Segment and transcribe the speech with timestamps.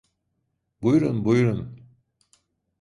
[0.81, 1.79] Buyurun, buyurun.